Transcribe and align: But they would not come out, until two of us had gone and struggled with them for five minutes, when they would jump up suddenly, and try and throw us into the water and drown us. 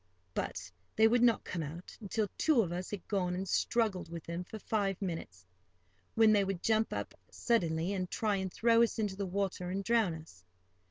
But 0.33 0.71
they 0.95 1.07
would 1.07 1.21
not 1.21 1.43
come 1.43 1.61
out, 1.61 1.95
until 2.01 2.27
two 2.35 2.63
of 2.63 2.71
us 2.71 2.89
had 2.89 3.07
gone 3.07 3.35
and 3.35 3.47
struggled 3.47 4.09
with 4.09 4.23
them 4.23 4.43
for 4.43 4.57
five 4.57 4.99
minutes, 4.99 5.45
when 6.15 6.33
they 6.33 6.43
would 6.43 6.63
jump 6.63 6.91
up 6.91 7.13
suddenly, 7.29 7.93
and 7.93 8.09
try 8.09 8.37
and 8.37 8.51
throw 8.51 8.81
us 8.81 8.97
into 8.97 9.15
the 9.15 9.27
water 9.27 9.69
and 9.69 9.83
drown 9.83 10.15
us. 10.15 10.43